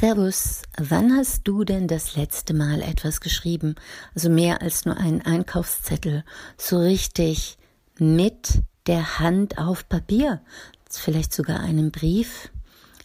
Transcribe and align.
Servus, 0.00 0.62
wann 0.76 1.16
hast 1.16 1.40
du 1.42 1.64
denn 1.64 1.88
das 1.88 2.14
letzte 2.14 2.54
Mal 2.54 2.82
etwas 2.82 3.20
geschrieben? 3.20 3.74
Also 4.14 4.30
mehr 4.30 4.62
als 4.62 4.84
nur 4.84 4.96
einen 4.96 5.22
Einkaufszettel, 5.22 6.22
so 6.56 6.78
richtig 6.78 7.58
mit 7.98 8.62
der 8.86 9.18
Hand 9.18 9.58
auf 9.58 9.88
Papier, 9.88 10.40
vielleicht 10.88 11.32
sogar 11.32 11.58
einen 11.58 11.90
Brief? 11.90 12.52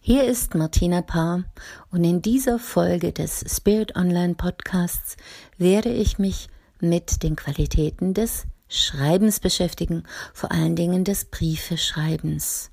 Hier 0.02 0.26
ist 0.26 0.54
Martina 0.54 1.02
Paar 1.02 1.46
und 1.90 2.04
in 2.04 2.22
dieser 2.22 2.60
Folge 2.60 3.12
des 3.12 3.44
Spirit 3.48 3.96
Online 3.96 4.36
Podcasts 4.36 5.18
werde 5.58 5.92
ich 5.92 6.20
mich 6.20 6.48
mit 6.80 7.24
den 7.24 7.36
Qualitäten 7.36 8.14
des 8.14 8.44
Schreibens 8.68 9.40
beschäftigen, 9.40 10.04
vor 10.32 10.52
allen 10.52 10.76
Dingen 10.76 11.06
des 11.06 11.26
Briefeschreibens. 11.26 12.70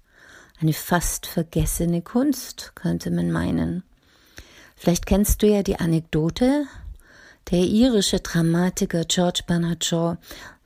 Eine 0.61 0.75
fast 0.75 1.25
vergessene 1.25 2.03
Kunst, 2.03 2.73
könnte 2.75 3.11
man 3.11 3.33
meinen. 3.33 3.83
Vielleicht 4.81 5.05
kennst 5.05 5.43
du 5.43 5.47
ja 5.47 5.63
die 5.63 5.79
Anekdote. 5.79 6.65
Der 7.51 7.59
irische 7.59 8.21
Dramatiker 8.21 9.05
George 9.05 9.43
Bernard 9.47 9.85
Shaw, 9.85 10.17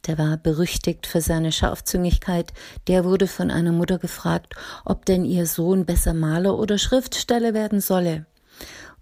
der 0.07 0.19
war 0.19 0.37
berüchtigt 0.37 1.09
für 1.09 1.21
seine 1.21 1.51
Scharfzüngigkeit, 1.51 2.53
der 2.87 3.05
wurde 3.05 3.27
von 3.27 3.51
einer 3.51 3.73
Mutter 3.73 3.99
gefragt, 3.99 4.55
ob 4.85 5.05
denn 5.05 5.25
ihr 5.25 5.47
Sohn 5.47 5.85
besser 5.85 6.15
Maler 6.15 6.57
oder 6.57 6.79
Schriftsteller 6.79 7.55
werden 7.55 7.81
solle. 7.81 8.25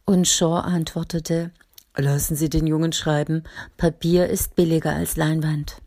Und 0.06 0.28
Shaw 0.28 0.60
antwortete, 0.60 1.50
Lassen 1.94 2.34
Sie 2.34 2.48
den 2.48 2.66
Jungen 2.66 2.94
schreiben, 2.94 3.44
Papier 3.76 4.28
ist 4.28 4.56
billiger 4.56 4.94
als 4.94 5.16
Leinwand. 5.16 5.82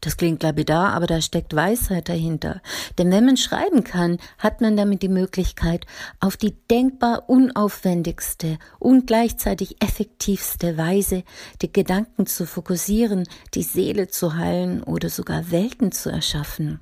Das 0.00 0.16
klingt 0.16 0.42
lapidar, 0.42 0.92
aber 0.92 1.06
da 1.06 1.20
steckt 1.20 1.54
Weisheit 1.54 2.08
dahinter. 2.08 2.60
Denn 2.98 3.10
wenn 3.10 3.26
man 3.26 3.36
schreiben 3.36 3.84
kann, 3.84 4.18
hat 4.38 4.60
man 4.60 4.76
damit 4.76 5.02
die 5.02 5.08
Möglichkeit, 5.08 5.86
auf 6.20 6.36
die 6.36 6.54
denkbar 6.70 7.28
unaufwendigste 7.28 8.58
und 8.78 9.06
gleichzeitig 9.06 9.82
effektivste 9.82 10.76
Weise 10.76 11.24
die 11.62 11.72
Gedanken 11.72 12.26
zu 12.26 12.46
fokussieren, 12.46 13.28
die 13.54 13.62
Seele 13.62 14.08
zu 14.08 14.36
heilen 14.36 14.82
oder 14.82 15.08
sogar 15.08 15.50
Welten 15.50 15.92
zu 15.92 16.10
erschaffen 16.10 16.80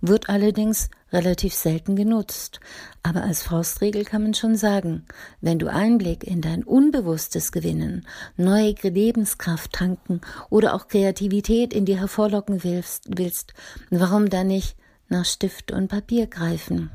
wird 0.00 0.28
allerdings 0.28 0.90
relativ 1.12 1.54
selten 1.54 1.96
genutzt. 1.96 2.60
Aber 3.02 3.22
als 3.22 3.42
Faustregel 3.42 4.04
kann 4.04 4.22
man 4.22 4.34
schon 4.34 4.56
sagen, 4.56 5.06
wenn 5.40 5.58
du 5.58 5.68
Einblick 5.68 6.24
in 6.24 6.40
dein 6.40 6.64
Unbewusstes 6.64 7.52
gewinnen, 7.52 8.06
neue 8.36 8.74
Lebenskraft 8.82 9.72
tanken 9.72 10.20
oder 10.48 10.74
auch 10.74 10.88
Kreativität 10.88 11.72
in 11.72 11.84
dir 11.84 11.98
hervorlocken 11.98 12.64
willst, 12.64 13.04
willst 13.08 13.54
warum 13.90 14.28
dann 14.28 14.48
nicht 14.48 14.76
nach 15.08 15.24
Stift 15.24 15.72
und 15.72 15.88
Papier 15.88 16.26
greifen? 16.26 16.90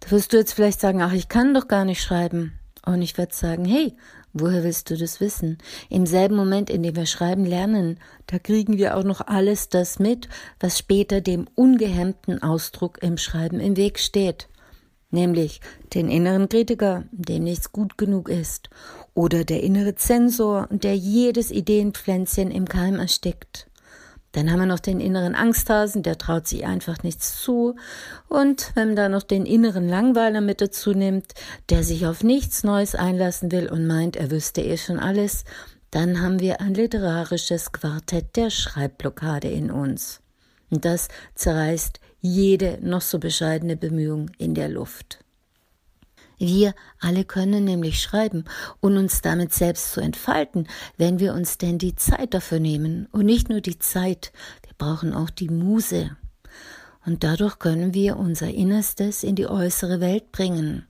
Da 0.00 0.10
wirst 0.10 0.32
du 0.32 0.36
jetzt 0.36 0.52
vielleicht 0.52 0.80
sagen, 0.80 1.02
ach, 1.02 1.12
ich 1.12 1.28
kann 1.28 1.54
doch 1.54 1.68
gar 1.68 1.84
nicht 1.84 2.02
schreiben. 2.02 2.52
Und 2.84 3.02
ich 3.02 3.18
werde 3.18 3.34
sagen, 3.34 3.64
hey, 3.64 3.96
Woher 4.40 4.62
willst 4.62 4.90
du 4.90 4.96
das 4.96 5.20
wissen? 5.20 5.58
Im 5.88 6.06
selben 6.06 6.36
Moment, 6.36 6.70
in 6.70 6.82
dem 6.82 6.94
wir 6.94 7.06
schreiben 7.06 7.44
lernen, 7.44 7.98
da 8.26 8.38
kriegen 8.38 8.78
wir 8.78 8.96
auch 8.96 9.02
noch 9.02 9.26
alles 9.26 9.68
das 9.68 9.98
mit, 9.98 10.28
was 10.60 10.78
später 10.78 11.20
dem 11.20 11.48
ungehemmten 11.54 12.42
Ausdruck 12.42 13.02
im 13.02 13.16
Schreiben 13.16 13.58
im 13.58 13.76
Weg 13.76 13.98
steht. 13.98 14.48
Nämlich 15.10 15.60
den 15.94 16.10
inneren 16.10 16.48
Kritiker, 16.48 17.04
dem 17.10 17.44
nichts 17.44 17.72
gut 17.72 17.96
genug 17.98 18.28
ist, 18.28 18.68
oder 19.14 19.44
der 19.44 19.62
innere 19.62 19.94
Zensor, 19.94 20.68
der 20.70 20.94
jedes 20.94 21.50
Ideenpflänzchen 21.50 22.50
im 22.50 22.68
Keim 22.68 22.96
erstickt. 22.96 23.67
Dann 24.38 24.52
haben 24.52 24.60
wir 24.60 24.66
noch 24.66 24.78
den 24.78 25.00
inneren 25.00 25.34
Angsthasen, 25.34 26.04
der 26.04 26.16
traut 26.16 26.46
sich 26.46 26.64
einfach 26.64 27.02
nichts 27.02 27.42
zu. 27.42 27.74
Und 28.28 28.70
wenn 28.76 28.90
man 28.90 28.96
da 28.96 29.08
noch 29.08 29.24
den 29.24 29.46
inneren 29.46 29.88
Langweiler 29.88 30.40
mit 30.40 30.60
dazu 30.60 30.92
nimmt, 30.92 31.34
der 31.70 31.82
sich 31.82 32.06
auf 32.06 32.22
nichts 32.22 32.62
Neues 32.62 32.94
einlassen 32.94 33.50
will 33.50 33.68
und 33.68 33.88
meint, 33.88 34.14
er 34.14 34.30
wüsste 34.30 34.60
eh 34.60 34.76
schon 34.76 35.00
alles, 35.00 35.42
dann 35.90 36.22
haben 36.22 36.38
wir 36.38 36.60
ein 36.60 36.72
literarisches 36.72 37.72
Quartett 37.72 38.36
der 38.36 38.50
Schreibblockade 38.50 39.48
in 39.48 39.72
uns. 39.72 40.20
Und 40.70 40.84
das 40.84 41.08
zerreißt 41.34 41.98
jede 42.20 42.78
noch 42.80 43.00
so 43.00 43.18
bescheidene 43.18 43.76
Bemühung 43.76 44.30
in 44.38 44.54
der 44.54 44.68
Luft. 44.68 45.18
Wir 46.38 46.74
alle 47.00 47.24
können 47.24 47.64
nämlich 47.64 48.00
schreiben 48.00 48.44
und 48.80 48.96
uns 48.96 49.20
damit 49.22 49.52
selbst 49.52 49.92
zu 49.92 50.00
entfalten, 50.00 50.68
wenn 50.96 51.18
wir 51.18 51.34
uns 51.34 51.58
denn 51.58 51.78
die 51.78 51.96
Zeit 51.96 52.32
dafür 52.34 52.60
nehmen. 52.60 53.08
Und 53.10 53.26
nicht 53.26 53.48
nur 53.48 53.60
die 53.60 53.78
Zeit, 53.78 54.32
wir 54.62 54.74
brauchen 54.78 55.14
auch 55.14 55.30
die 55.30 55.48
Muse. 55.48 56.16
Und 57.04 57.24
dadurch 57.24 57.58
können 57.58 57.94
wir 57.94 58.16
unser 58.16 58.48
Innerstes 58.48 59.24
in 59.24 59.34
die 59.34 59.48
äußere 59.48 60.00
Welt 60.00 60.30
bringen. 60.30 60.86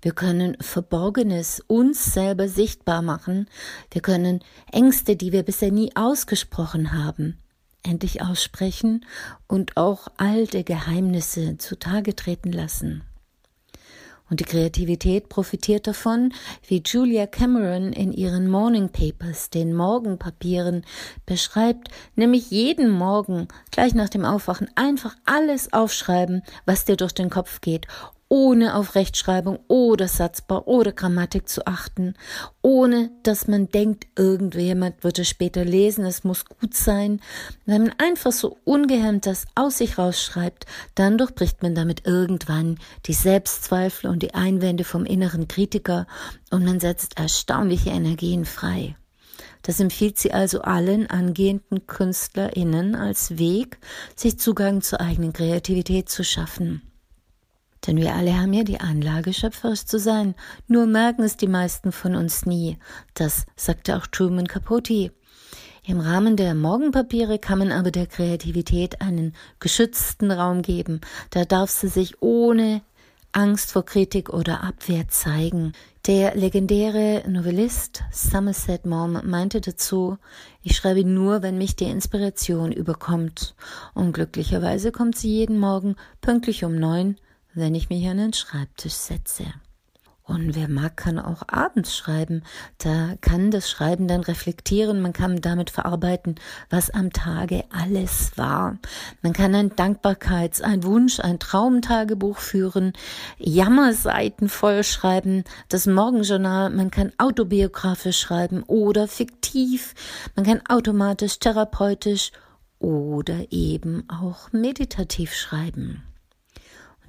Wir 0.00 0.12
können 0.12 0.56
Verborgenes 0.60 1.60
uns 1.66 2.14
selber 2.14 2.48
sichtbar 2.48 3.02
machen. 3.02 3.48
Wir 3.90 4.02
können 4.02 4.40
Ängste, 4.70 5.16
die 5.16 5.32
wir 5.32 5.42
bisher 5.42 5.72
nie 5.72 5.90
ausgesprochen 5.96 6.92
haben, 6.92 7.38
endlich 7.82 8.22
aussprechen 8.22 9.04
und 9.48 9.76
auch 9.76 10.08
alte 10.16 10.64
Geheimnisse 10.64 11.58
zutage 11.58 12.14
treten 12.14 12.52
lassen. 12.52 13.02
Und 14.28 14.40
die 14.40 14.44
Kreativität 14.44 15.28
profitiert 15.28 15.86
davon, 15.86 16.32
wie 16.66 16.82
Julia 16.84 17.26
Cameron 17.26 17.92
in 17.92 18.12
ihren 18.12 18.48
Morning 18.48 18.88
Papers, 18.88 19.50
den 19.50 19.72
Morgenpapieren, 19.72 20.84
beschreibt, 21.26 21.88
nämlich 22.16 22.50
jeden 22.50 22.90
Morgen, 22.90 23.46
gleich 23.70 23.94
nach 23.94 24.08
dem 24.08 24.24
Aufwachen, 24.24 24.68
einfach 24.74 25.14
alles 25.24 25.72
aufschreiben, 25.72 26.42
was 26.64 26.84
dir 26.84 26.96
durch 26.96 27.12
den 27.12 27.30
Kopf 27.30 27.60
geht, 27.60 27.86
ohne 28.28 28.74
auf 28.74 28.94
Rechtschreibung 28.94 29.60
oder 29.68 30.08
Satzbau 30.08 30.64
oder 30.64 30.92
Grammatik 30.92 31.48
zu 31.48 31.66
achten, 31.66 32.14
ohne 32.60 33.10
dass 33.22 33.46
man 33.46 33.68
denkt, 33.68 34.06
irgendjemand 34.16 35.04
wird 35.04 35.18
es 35.18 35.28
später 35.28 35.64
lesen, 35.64 36.04
es 36.04 36.24
muss 36.24 36.44
gut 36.44 36.74
sein. 36.74 37.20
Wenn 37.64 37.82
man 37.82 37.94
einfach 37.98 38.32
so 38.32 38.58
ungehemmt 38.64 39.26
das 39.26 39.46
aus 39.54 39.78
sich 39.78 39.98
rausschreibt, 39.98 40.66
dann 40.94 41.18
durchbricht 41.18 41.62
man 41.62 41.74
damit 41.74 42.06
irgendwann 42.06 42.78
die 43.06 43.12
Selbstzweifel 43.12 44.10
und 44.10 44.22
die 44.22 44.34
Einwände 44.34 44.84
vom 44.84 45.04
inneren 45.04 45.46
Kritiker 45.46 46.06
und 46.50 46.64
man 46.64 46.80
setzt 46.80 47.18
erstaunliche 47.18 47.90
Energien 47.90 48.44
frei. 48.44 48.96
Das 49.62 49.80
empfiehlt 49.80 50.18
sie 50.18 50.32
also 50.32 50.62
allen 50.62 51.08
angehenden 51.10 51.86
KünstlerInnen 51.86 52.94
als 52.94 53.38
Weg, 53.38 53.78
sich 54.14 54.38
Zugang 54.38 54.80
zur 54.80 55.00
eigenen 55.00 55.32
Kreativität 55.32 56.08
zu 56.08 56.22
schaffen. 56.22 56.82
Denn 57.86 57.96
wir 57.98 58.14
alle 58.14 58.38
haben 58.38 58.52
ja 58.52 58.64
die 58.64 58.80
Anlage, 58.80 59.32
schöpferisch 59.32 59.84
zu 59.84 59.98
sein. 59.98 60.34
Nur 60.66 60.86
merken 60.86 61.22
es 61.22 61.36
die 61.36 61.46
meisten 61.46 61.92
von 61.92 62.16
uns 62.16 62.46
nie. 62.46 62.78
Das 63.14 63.46
sagte 63.56 63.96
auch 63.96 64.06
Truman 64.06 64.48
Capote. 64.48 65.12
Im 65.84 66.00
Rahmen 66.00 66.36
der 66.36 66.54
Morgenpapiere 66.54 67.38
kann 67.38 67.60
man 67.60 67.70
aber 67.70 67.92
der 67.92 68.06
Kreativität 68.06 69.00
einen 69.00 69.34
geschützten 69.60 70.32
Raum 70.32 70.62
geben. 70.62 71.00
Da 71.30 71.44
darf 71.44 71.70
sie 71.70 71.86
sich 71.86 72.20
ohne 72.20 72.82
Angst 73.30 73.70
vor 73.70 73.84
Kritik 73.84 74.30
oder 74.30 74.64
Abwehr 74.64 75.06
zeigen. 75.08 75.74
Der 76.06 76.34
legendäre 76.34 77.22
Novellist 77.28 78.02
Somerset 78.10 78.84
Maugham 78.86 79.20
meinte 79.28 79.60
dazu, 79.60 80.18
ich 80.62 80.74
schreibe 80.74 81.04
nur, 81.04 81.42
wenn 81.42 81.58
mich 81.58 81.76
die 81.76 81.84
Inspiration 81.84 82.72
überkommt. 82.72 83.54
Und 83.94 84.12
glücklicherweise 84.12 84.90
kommt 84.90 85.16
sie 85.16 85.28
jeden 85.28 85.58
Morgen 85.58 85.94
pünktlich 86.20 86.64
um 86.64 86.74
neun 86.76 87.16
wenn 87.56 87.74
ich 87.74 87.88
mich 87.88 88.06
an 88.06 88.18
den 88.18 88.32
Schreibtisch 88.32 88.92
setze. 88.92 89.44
Und 90.22 90.56
wer 90.56 90.68
mag, 90.68 90.96
kann 90.96 91.20
auch 91.20 91.42
abends 91.46 91.96
schreiben. 91.96 92.42
Da 92.78 93.14
kann 93.20 93.52
das 93.52 93.70
Schreiben 93.70 94.08
dann 94.08 94.22
reflektieren. 94.22 95.00
Man 95.00 95.12
kann 95.12 95.40
damit 95.40 95.70
verarbeiten, 95.70 96.34
was 96.68 96.90
am 96.90 97.12
Tage 97.12 97.62
alles 97.70 98.32
war. 98.36 98.76
Man 99.22 99.32
kann 99.32 99.54
ein 99.54 99.76
Dankbarkeits-, 99.76 100.62
ein 100.62 100.82
Wunsch-, 100.82 101.20
ein 101.20 101.38
Traumtagebuch 101.38 102.38
führen, 102.38 102.92
Jammerseiten 103.38 104.48
vollschreiben, 104.48 105.44
das 105.68 105.86
Morgenjournal. 105.86 106.70
Man 106.70 106.90
kann 106.90 107.12
autobiografisch 107.18 108.18
schreiben 108.18 108.64
oder 108.64 109.06
fiktiv. 109.06 109.94
Man 110.34 110.44
kann 110.44 110.60
automatisch, 110.68 111.38
therapeutisch 111.38 112.32
oder 112.80 113.52
eben 113.52 114.08
auch 114.10 114.52
meditativ 114.52 115.34
schreiben. 115.34 116.02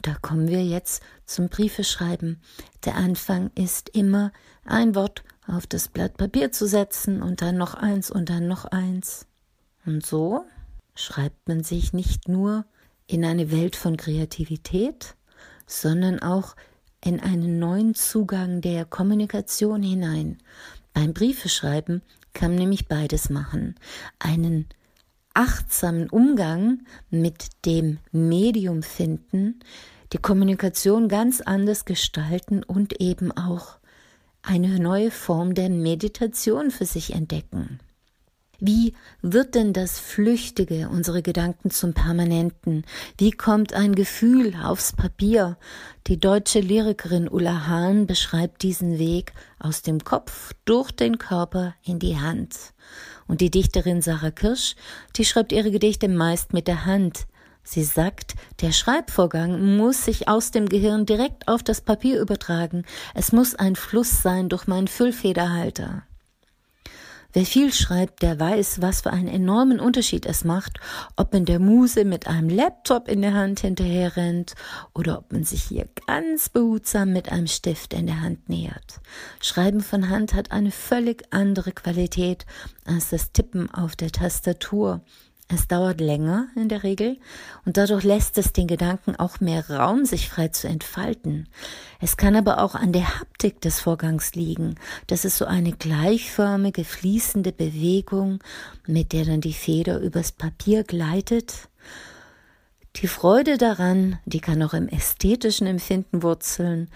Da 0.08 0.16
kommen 0.22 0.48
wir 0.48 0.64
jetzt 0.64 1.04
zum 1.26 1.50
Briefeschreiben. 1.50 2.40
Der 2.86 2.96
Anfang 2.96 3.52
ist 3.56 3.90
immer 3.90 4.32
ein 4.64 4.96
Wort 4.96 5.26
auf 5.46 5.68
das 5.68 5.90
Blatt 5.90 6.16
Papier 6.16 6.54
zu 6.54 6.66
setzen 6.66 7.22
und 7.22 7.42
dann 7.42 7.58
noch 7.58 7.74
eins 7.74 8.10
und 8.10 8.30
dann 8.30 8.48
noch 8.48 8.64
eins. 8.64 9.28
Und 9.86 10.06
so 10.06 10.46
schreibt 10.96 11.50
man 11.50 11.62
sich 11.62 11.92
nicht 11.92 12.30
nur 12.30 12.64
in 13.06 13.26
eine 13.26 13.52
Welt 13.52 13.76
von 13.76 13.98
Kreativität, 13.98 15.16
sondern 15.66 16.20
auch 16.20 16.56
in 17.04 17.20
einen 17.20 17.60
neuen 17.60 17.94
Zugang 17.94 18.62
der 18.62 18.86
Kommunikation 18.86 19.84
hinein. 19.84 20.38
Beim 20.94 21.14
Briefeschreiben 21.14 22.02
kann 22.32 22.52
man 22.52 22.60
nämlich 22.60 22.88
beides 22.88 23.30
machen. 23.30 23.76
Einen 24.20 24.68
achtsamen 25.34 26.10
Umgang 26.10 26.86
mit 27.10 27.66
dem 27.66 28.00
Medium 28.14 28.84
finden, 28.84 29.60
die 30.14 30.18
Kommunikation 30.18 31.08
ganz 31.10 31.42
anders 31.42 31.86
gestalten 31.86 32.64
und 32.64 33.02
eben 33.02 33.32
auch 33.32 33.78
eine 34.42 34.80
neue 34.80 35.12
Form 35.12 35.54
der 35.54 35.70
Meditation 35.70 36.72
für 36.72 36.86
sich 36.86 37.14
entdecken. 37.14 37.80
Wie 38.60 38.96
wird 39.22 39.54
denn 39.54 39.72
das 39.72 40.00
Flüchtige, 40.00 40.90
unsere 40.90 41.22
Gedanken 41.22 41.70
zum 41.70 41.94
Permanenten? 41.94 42.86
Wie 43.20 43.30
kommt 43.30 43.74
ein 43.74 43.94
Gefühl 43.94 44.56
aufs 44.64 44.94
Papier? 44.94 45.58
Die 46.08 46.20
deutsche 46.20 46.60
Lyrikerin 46.60 47.30
Ulla 47.30 47.68
Hahn 47.68 48.08
beschreibt 48.08 48.64
diesen 48.64 48.98
Weg 48.98 49.34
aus 49.60 49.84
dem 49.84 50.04
Kopf 50.04 50.54
durch 50.66 50.92
den 50.92 51.20
Körper 51.20 51.76
in 51.84 52.00
die 52.00 52.18
Hand. 52.18 52.56
Und 53.28 53.42
die 53.42 53.52
Dichterin 53.52 54.02
Sarah 54.02 54.32
Kirsch, 54.32 54.76
die 55.18 55.26
schreibt 55.26 55.52
ihre 55.52 55.70
Gedichte 55.70 56.08
meist 56.08 56.52
mit 56.52 56.68
der 56.68 56.86
Hand. 56.86 57.28
Sie 57.70 57.84
sagt, 57.84 58.36
der 58.62 58.72
Schreibvorgang 58.72 59.76
muss 59.76 60.06
sich 60.06 60.30
aus 60.30 60.52
dem 60.52 60.70
Gehirn 60.70 61.06
direkt 61.06 61.50
auf 61.50 61.64
das 61.64 61.82
Papier 61.82 62.22
übertragen. 62.22 62.86
Es 63.14 63.34
muss 63.34 63.56
ein 63.56 63.76
Fluss 63.76 64.22
sein 64.22 64.48
durch 64.48 64.68
meinen 64.68 64.88
Füllfederhalter. 64.88 66.04
Wer 67.34 67.46
viel 67.46 67.74
schreibt, 67.74 68.22
der 68.22 68.40
weiß, 68.40 68.82
was 68.82 69.02
für 69.02 69.12
einen 69.12 69.28
enormen 69.28 69.82
Unterschied 69.82 70.26
es 70.26 70.46
macht, 70.46 70.80
ob 71.18 71.34
man 71.34 71.44
der 71.44 71.60
Muse 71.60 72.06
mit 72.06 72.26
einem 72.26 72.48
Laptop 72.48 73.10
in 73.10 73.22
der 73.22 73.34
Hand 73.34 73.60
hinterher 73.60 74.16
rennt 74.16 74.56
oder 74.94 75.18
ob 75.18 75.34
man 75.34 75.44
sich 75.44 75.64
hier 75.64 75.90
ganz 76.08 76.48
behutsam 76.48 77.12
mit 77.12 77.30
einem 77.30 77.48
Stift 77.48 77.94
in 77.94 78.08
der 78.08 78.22
Hand 78.22 78.48
nähert. 78.48 79.02
Schreiben 79.42 79.82
von 79.82 80.10
Hand 80.10 80.34
hat 80.34 80.52
eine 80.52 80.72
völlig 80.72 81.26
andere 81.32 81.74
Qualität 81.74 82.46
als 82.86 83.10
das 83.10 83.34
Tippen 83.34 83.70
auf 83.70 83.98
der 83.98 84.14
Tastatur. 84.14 85.02
Es 85.50 85.70
dauert 85.70 86.02
länger 86.02 86.50
in 86.58 86.68
der 86.68 86.84
Regel 86.84 87.18
und 87.64 87.78
dadurch 87.78 88.04
lässt 88.04 88.38
es 88.38 88.52
den 88.52 88.68
Gedanken 88.68 89.16
auch 89.16 89.40
mehr 89.40 89.70
Raum, 89.70 90.04
sich 90.04 90.28
frei 90.28 90.50
zu 90.50 90.68
entfalten. 90.68 91.48
Es 92.02 92.18
kann 92.18 92.36
aber 92.36 92.62
auch 92.62 92.76
an 92.76 92.92
der 92.92 93.20
Haptik 93.20 93.62
des 93.62 93.80
Vorgangs 93.80 94.36
liegen. 94.36 94.76
Das 95.08 95.24
ist 95.24 95.38
so 95.38 95.46
eine 95.46 95.72
gleichförmige, 95.72 96.84
fließende 96.84 97.54
Bewegung, 97.54 98.40
mit 98.88 99.14
der 99.14 99.24
dann 99.24 99.40
die 99.40 99.54
Feder 99.54 100.00
übers 100.02 100.34
Papier 100.34 100.84
gleitet. 100.84 101.70
Die 102.98 103.08
Freude 103.08 103.58
daran, 103.58 104.20
die 104.26 104.42
kann 104.42 104.62
auch 104.64 104.74
im 104.74 104.90
ästhetischen 104.90 105.66
Empfinden 105.66 106.24
wurzeln, 106.24 106.90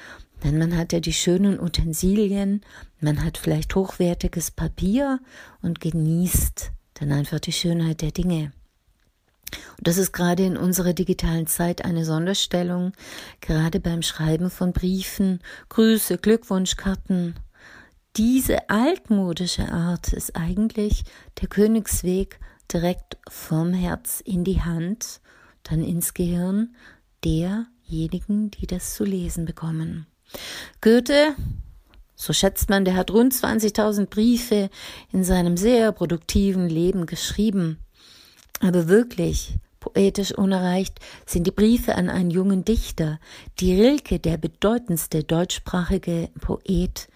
denn 0.43 0.57
man 0.57 0.75
hat 0.75 0.91
ja 0.91 0.99
die 0.99 1.13
schönen 1.13 1.57
Utensilien, 1.57 2.61
man 2.99 3.23
hat 3.23 3.37
vielleicht 3.37 3.75
hochwertiges 3.75 4.51
Papier 4.51 5.19
und 5.61 5.79
genießt 5.79 6.73
dann 6.93 7.11
einfach 7.11 7.39
die 7.39 7.51
Schönheit 7.51 8.01
der 8.01 8.11
Dinge. 8.11 8.51
Und 9.77 9.87
das 9.87 9.97
ist 9.97 10.11
gerade 10.11 10.45
in 10.45 10.57
unserer 10.57 10.93
digitalen 10.93 11.47
Zeit 11.47 11.83
eine 11.83 12.05
Sonderstellung, 12.05 12.93
gerade 13.41 13.79
beim 13.79 14.01
Schreiben 14.01 14.49
von 14.49 14.73
Briefen, 14.73 15.39
Grüße, 15.69 16.17
Glückwunschkarten. 16.17 17.35
Diese 18.17 18.69
altmodische 18.69 19.71
Art 19.71 20.13
ist 20.13 20.35
eigentlich 20.35 21.03
der 21.41 21.47
Königsweg 21.47 22.39
direkt 22.71 23.17
vom 23.29 23.73
Herz 23.73 24.21
in 24.23 24.43
die 24.43 24.61
Hand, 24.61 25.21
dann 25.63 25.83
ins 25.83 26.13
Gehirn 26.13 26.75
derjenigen, 27.23 28.51
die 28.51 28.67
das 28.67 28.95
zu 28.95 29.03
lesen 29.03 29.45
bekommen. 29.45 30.07
Goethe 30.79 31.35
so 32.21 32.33
schätzt 32.33 32.69
man, 32.69 32.85
der 32.85 32.95
hat 32.95 33.09
rund 33.09 33.33
20.000 33.33 34.05
Briefe 34.05 34.69
in 35.11 35.23
seinem 35.23 35.57
sehr 35.57 35.91
produktiven 35.91 36.69
Leben 36.69 37.07
geschrieben. 37.07 37.79
Aber 38.59 38.87
wirklich 38.87 39.55
poetisch 39.79 40.31
unerreicht 40.31 40.99
sind 41.25 41.47
die 41.47 41.51
Briefe 41.51 41.95
an 41.95 42.09
einen 42.09 42.29
jungen 42.29 42.63
Dichter, 42.63 43.19
die 43.59 43.73
Rilke, 43.73 44.19
der 44.19 44.37
bedeutendste 44.37 45.23
deutschsprachige 45.23 46.29
Poet, 46.39 47.07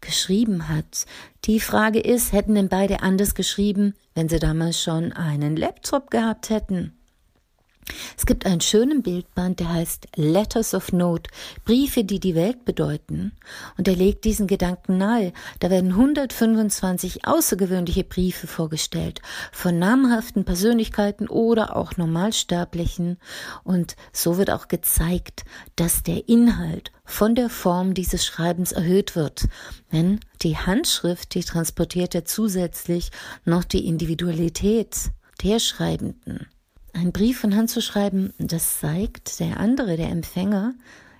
geschrieben 0.00 0.68
hat. 0.68 1.06
Die 1.44 1.58
Frage 1.58 1.98
ist, 1.98 2.32
hätten 2.32 2.54
denn 2.54 2.68
beide 2.68 3.02
anders 3.02 3.34
geschrieben, 3.34 3.94
wenn 4.14 4.28
sie 4.28 4.38
damals 4.38 4.80
schon 4.80 5.12
einen 5.12 5.56
Laptop 5.56 6.08
gehabt 6.12 6.50
hätten? 6.50 6.96
Es 8.16 8.26
gibt 8.26 8.46
einen 8.46 8.60
schönen 8.60 9.02
Bildband, 9.02 9.58
der 9.58 9.72
heißt 9.72 10.08
Letters 10.14 10.74
of 10.74 10.92
Note, 10.92 11.30
Briefe, 11.64 12.04
die 12.04 12.20
die 12.20 12.34
Welt 12.34 12.64
bedeuten. 12.64 13.32
Und 13.76 13.88
er 13.88 13.96
legt 13.96 14.24
diesen 14.24 14.46
Gedanken 14.46 14.98
nahe. 14.98 15.32
Da 15.60 15.70
werden 15.70 15.90
125 15.90 17.26
außergewöhnliche 17.26 18.04
Briefe 18.04 18.46
vorgestellt, 18.46 19.20
von 19.50 19.78
namhaften 19.78 20.44
Persönlichkeiten 20.44 21.28
oder 21.28 21.76
auch 21.76 21.96
Normalsterblichen. 21.96 23.18
Und 23.64 23.96
so 24.12 24.38
wird 24.38 24.50
auch 24.50 24.68
gezeigt, 24.68 25.44
dass 25.76 26.02
der 26.02 26.28
Inhalt 26.28 26.92
von 27.04 27.34
der 27.34 27.50
Form 27.50 27.94
dieses 27.94 28.24
Schreibens 28.24 28.72
erhöht 28.72 29.16
wird. 29.16 29.48
Denn 29.90 30.20
die 30.42 30.56
Handschrift, 30.56 31.34
die 31.34 31.42
transportiert 31.42 32.14
ja 32.14 32.24
zusätzlich 32.24 33.10
noch 33.44 33.64
die 33.64 33.86
Individualität 33.86 35.10
der 35.42 35.58
Schreibenden. 35.58 36.46
Ein 37.02 37.10
Brief 37.10 37.40
von 37.40 37.56
Hand 37.56 37.68
zu 37.68 37.82
schreiben, 37.82 38.32
das 38.38 38.78
zeigt, 38.78 39.40
der 39.40 39.58
andere, 39.58 39.96
der 39.96 40.10
Empfänger, 40.10 40.72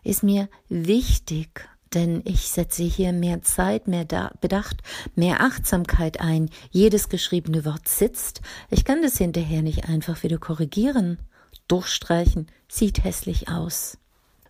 ist 0.04 0.22
mir 0.22 0.48
wichtig, 0.68 1.68
denn 1.92 2.22
ich 2.24 2.50
setze 2.50 2.84
hier 2.84 3.12
mehr 3.12 3.42
Zeit, 3.42 3.88
mehr 3.88 4.04
Bedacht, 4.40 4.76
mehr 5.16 5.40
Achtsamkeit 5.40 6.20
ein. 6.20 6.50
Jedes 6.70 7.08
geschriebene 7.08 7.64
Wort 7.64 7.88
sitzt. 7.88 8.42
Ich 8.70 8.84
kann 8.84 9.02
das 9.02 9.18
hinterher 9.18 9.62
nicht 9.62 9.88
einfach 9.88 10.22
wieder 10.22 10.38
korrigieren. 10.38 11.18
Durchstreichen 11.66 12.46
sieht 12.68 13.02
hässlich 13.02 13.48
aus. 13.48 13.98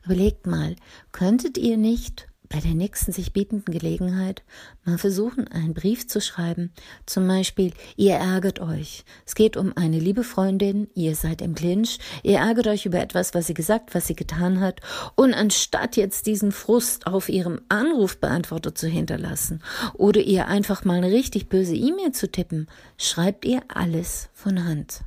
Überlegt 0.05 0.47
mal, 0.47 0.77
könntet 1.13 1.57
ihr 1.57 1.79
nicht 1.79 2.29
bei 2.53 2.61
der 2.61 2.75
nächsten 2.75 3.13
sich 3.13 3.33
bietenden 3.33 3.73
Gelegenheit 3.73 4.43
mal 4.85 4.99
versuchen, 4.99 5.49
einen 5.49 5.73
Brief 5.73 6.07
zu 6.07 6.21
schreiben. 6.21 6.71
Zum 7.07 7.27
Beispiel, 7.27 7.73
ihr 7.97 8.15
ärgert 8.15 8.61
euch. 8.61 9.05
Es 9.25 9.35
geht 9.35 9.57
um 9.57 9.75
eine 9.75 9.99
liebe 9.99 10.23
Freundin, 10.23 10.89
ihr 10.95 11.17
seid 11.17 11.41
im 11.41 11.55
Clinch, 11.55 11.99
ihr 12.23 12.39
ärgert 12.39 12.67
euch 12.67 12.85
über 12.85 13.01
etwas, 13.01 13.33
was 13.33 13.47
sie 13.47 13.55
gesagt, 13.55 13.95
was 13.95 14.07
sie 14.07 14.15
getan 14.15 14.61
hat. 14.61 14.81
Und 15.15 15.33
anstatt 15.33 15.97
jetzt 15.97 16.27
diesen 16.27 16.53
Frust 16.53 17.07
auf 17.07 17.31
ihrem 17.31 17.63
Anrufbeantworter 17.71 18.75
zu 18.75 18.87
hinterlassen 18.87 19.63
oder 19.95 20.21
ihr 20.21 20.47
einfach 20.47 20.85
mal 20.85 20.99
eine 20.99 21.11
richtig 21.11 21.49
böse 21.49 21.75
E-Mail 21.75 22.13
zu 22.13 22.31
tippen, 22.31 22.69
schreibt 22.99 23.47
ihr 23.47 23.63
alles 23.69 24.29
von 24.35 24.63
Hand. 24.63 25.05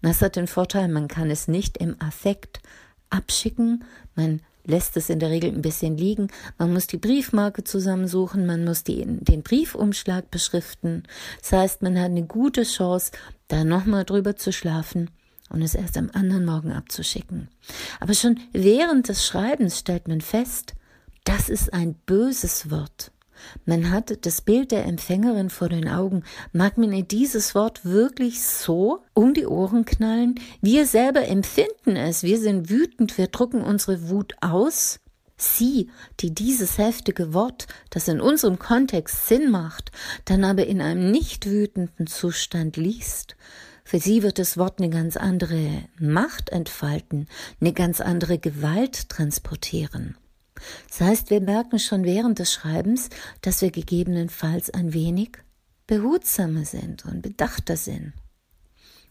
Das 0.00 0.22
hat 0.22 0.36
den 0.36 0.46
Vorteil, 0.46 0.88
man 0.88 1.08
kann 1.08 1.30
es 1.30 1.46
nicht 1.46 1.76
im 1.76 2.00
Affekt 2.00 2.60
abschicken, 3.10 3.84
man 4.14 4.40
lässt 4.66 4.96
es 4.96 5.10
in 5.10 5.18
der 5.18 5.30
Regel 5.30 5.50
ein 5.50 5.62
bisschen 5.62 5.96
liegen. 5.96 6.28
Man 6.58 6.72
muss 6.72 6.86
die 6.86 6.96
Briefmarke 6.96 7.64
zusammensuchen, 7.64 8.46
man 8.46 8.64
muss 8.64 8.84
die, 8.84 9.04
den 9.06 9.42
Briefumschlag 9.42 10.30
beschriften. 10.30 11.04
Das 11.40 11.52
heißt, 11.52 11.82
man 11.82 11.98
hat 11.98 12.06
eine 12.06 12.26
gute 12.26 12.64
Chance, 12.64 13.12
da 13.48 13.64
nochmal 13.64 14.04
drüber 14.04 14.36
zu 14.36 14.52
schlafen 14.52 15.10
und 15.50 15.62
es 15.62 15.74
erst 15.74 15.96
am 15.96 16.10
anderen 16.12 16.44
Morgen 16.44 16.72
abzuschicken. 16.72 17.48
Aber 18.00 18.14
schon 18.14 18.40
während 18.52 19.08
des 19.08 19.26
Schreibens 19.26 19.78
stellt 19.78 20.08
man 20.08 20.20
fest, 20.20 20.74
das 21.24 21.48
ist 21.48 21.72
ein 21.72 21.94
böses 22.06 22.70
Wort. 22.70 23.10
Man 23.64 23.90
hat 23.90 24.26
das 24.26 24.40
Bild 24.40 24.72
der 24.72 24.84
Empfängerin 24.84 25.50
vor 25.50 25.68
den 25.68 25.88
Augen. 25.88 26.22
Mag 26.52 26.78
man 26.78 26.92
ihr 26.92 27.04
dieses 27.04 27.54
Wort 27.54 27.84
wirklich 27.84 28.42
so 28.42 29.00
um 29.14 29.34
die 29.34 29.46
Ohren 29.46 29.84
knallen? 29.84 30.34
Wir 30.60 30.86
selber 30.86 31.26
empfinden 31.26 31.96
es. 31.96 32.22
Wir 32.22 32.38
sind 32.38 32.70
wütend. 32.70 33.18
Wir 33.18 33.28
drucken 33.28 33.62
unsere 33.62 34.08
Wut 34.08 34.34
aus. 34.40 35.00
Sie, 35.36 35.90
die 36.20 36.32
dieses 36.32 36.78
heftige 36.78 37.34
Wort, 37.34 37.66
das 37.90 38.08
in 38.08 38.20
unserem 38.20 38.58
Kontext 38.58 39.26
Sinn 39.26 39.50
macht, 39.50 39.90
dann 40.24 40.44
aber 40.44 40.66
in 40.66 40.80
einem 40.80 41.10
nicht 41.10 41.46
wütenden 41.46 42.06
Zustand 42.06 42.76
liest, 42.76 43.36
für 43.84 43.98
sie 43.98 44.22
wird 44.22 44.38
das 44.38 44.56
Wort 44.56 44.78
eine 44.78 44.88
ganz 44.88 45.16
andere 45.16 45.84
Macht 45.98 46.48
entfalten, 46.50 47.28
eine 47.60 47.74
ganz 47.74 48.00
andere 48.00 48.38
Gewalt 48.38 49.10
transportieren. 49.10 50.16
Das 50.88 51.00
heißt, 51.00 51.30
wir 51.30 51.40
merken 51.40 51.78
schon 51.78 52.04
während 52.04 52.38
des 52.38 52.52
Schreibens, 52.52 53.08
dass 53.40 53.62
wir 53.62 53.70
gegebenenfalls 53.70 54.70
ein 54.70 54.92
wenig 54.92 55.38
behutsamer 55.86 56.64
sind 56.64 57.04
und 57.04 57.22
bedachter 57.22 57.76
sind. 57.76 58.12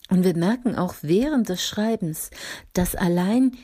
Und 0.09 0.23
wir 0.23 0.35
merken 0.35 0.75
auch 0.75 0.95
während 1.01 1.49
des 1.49 1.65
Schreibens, 1.65 2.29
dass 2.73 2.95
allein 2.95 3.57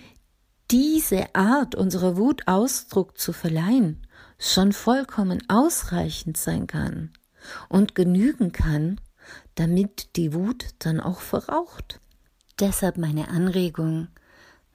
diese 0.72 1.36
Art 1.36 1.76
unserer 1.76 2.18
Wut 2.18 2.48
Ausdruck 2.48 3.18
zu 3.18 3.34
verleihen 3.34 4.06
schon 4.38 4.72
vollkommen 4.72 5.44
ausreichend 5.50 6.38
sein 6.38 6.68
kann 6.68 7.12
und 7.68 7.96
genügen 7.96 8.52
kann, 8.52 9.02
damit 9.56 10.16
die 10.16 10.34
Wut 10.34 10.68
dann 10.80 11.00
auch 11.00 11.20
verraucht. 11.20 12.00
Deshalb 12.60 12.98
meine 12.98 13.30
Anregung, 13.30 14.08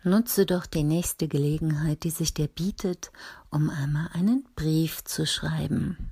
Nutze 0.06 0.44
doch 0.44 0.66
die 0.66 0.82
nächste 0.82 1.28
Gelegenheit, 1.28 2.04
die 2.04 2.10
sich 2.10 2.34
dir 2.34 2.46
bietet, 2.46 3.10
um 3.48 3.70
einmal 3.70 4.10
einen 4.12 4.46
Brief 4.54 5.02
zu 5.02 5.26
schreiben. 5.26 6.10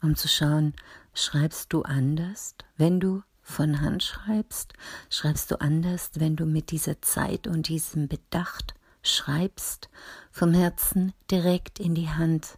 Um 0.00 0.14
zu 0.14 0.28
schauen, 0.28 0.72
schreibst 1.14 1.72
du 1.72 1.82
anders, 1.82 2.54
wenn 2.76 3.00
du 3.00 3.24
von 3.42 3.80
Hand 3.80 4.04
schreibst? 4.04 4.74
Schreibst 5.10 5.50
du 5.50 5.60
anders, 5.60 6.10
wenn 6.14 6.36
du 6.36 6.46
mit 6.46 6.70
dieser 6.70 7.02
Zeit 7.02 7.48
und 7.48 7.66
diesem 7.66 8.06
Bedacht 8.06 8.74
schreibst, 9.02 9.88
vom 10.30 10.54
Herzen 10.54 11.12
direkt 11.28 11.80
in 11.80 11.96
die 11.96 12.10
Hand, 12.10 12.56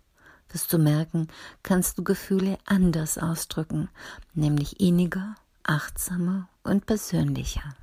wirst 0.50 0.71
du 0.75 0.76
merken, 0.76 1.29
kannst 1.62 1.97
du 1.97 2.05
Gefühle 2.05 2.59
anders 2.67 3.17
ausdrücken, 3.17 3.88
nämlich 4.35 4.79
inniger, 4.79 5.37
achtsamer 5.62 6.50
und 6.64 6.85
persönlicher. 6.85 7.75